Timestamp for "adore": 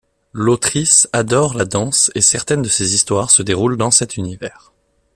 1.13-1.53